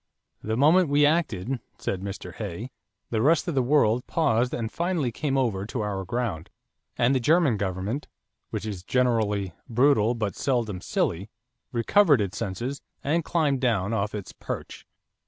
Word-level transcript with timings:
"The 0.41 0.57
moment 0.57 0.89
we 0.89 1.05
acted," 1.05 1.59
said 1.77 2.01
Mr. 2.01 2.33
Hay, 2.33 2.71
"the 3.11 3.21
rest 3.21 3.47
of 3.47 3.53
the 3.53 3.61
world 3.61 4.07
paused 4.07 4.51
and 4.51 4.71
finally 4.71 5.11
came 5.11 5.37
over 5.37 5.63
to 5.67 5.81
our 5.81 6.03
ground; 6.05 6.49
and 6.97 7.13
the 7.13 7.19
German 7.19 7.55
government, 7.55 8.07
which 8.49 8.65
is 8.65 8.81
generally 8.81 9.53
brutal 9.69 10.15
but 10.15 10.35
seldom 10.35 10.81
silly, 10.81 11.29
recovered 11.71 12.19
its 12.19 12.39
senses, 12.39 12.81
and 13.03 13.23
climbed 13.23 13.61
down 13.61 13.93
off 13.93 14.15
its 14.15 14.31
perch." 14.33 14.87